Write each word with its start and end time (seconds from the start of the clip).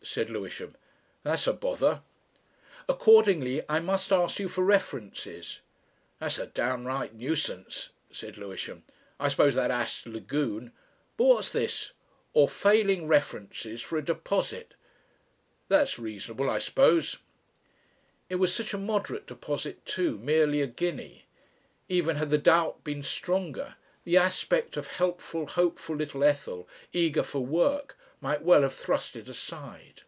said 0.00 0.30
Lewisham; 0.30 0.74
"that's 1.22 1.46
a 1.46 1.52
bother." 1.52 2.00
"Accordingly 2.88 3.62
I 3.68 3.80
must 3.80 4.10
ask 4.10 4.38
you 4.38 4.48
for 4.48 4.64
references." 4.64 5.60
"That's 6.18 6.38
a 6.38 6.46
downright 6.46 7.14
nuisance," 7.14 7.90
said 8.10 8.38
Lewisham. 8.38 8.84
"I 9.20 9.28
suppose 9.28 9.54
that 9.54 9.70
ass, 9.70 10.06
Lagune... 10.06 10.72
But 11.18 11.24
what's 11.26 11.52
this? 11.52 11.92
'Or, 12.32 12.48
failing 12.48 13.06
references, 13.06 13.82
for 13.82 13.98
a 13.98 14.04
deposit...' 14.04 14.72
That's 15.68 15.98
reasonable, 15.98 16.48
I 16.48 16.58
suppose." 16.60 17.18
It 18.30 18.36
was 18.36 18.54
such 18.54 18.72
a 18.72 18.78
moderate 18.78 19.26
deposit 19.26 19.84
too 19.84 20.16
merely 20.16 20.62
a 20.62 20.66
guinea. 20.66 21.26
Even 21.90 22.16
had 22.16 22.30
the 22.30 22.38
doubt 22.38 22.82
been 22.82 23.02
stronger, 23.02 23.74
the 24.04 24.16
aspect 24.16 24.78
of 24.78 24.86
helpful 24.88 25.48
hopeful 25.48 25.96
little 25.96 26.24
Ethel 26.24 26.66
eager 26.94 27.22
for 27.22 27.44
work 27.44 27.94
might 28.20 28.42
well 28.42 28.62
have 28.62 28.74
thrust 28.74 29.14
it 29.14 29.28
aside. 29.28 30.02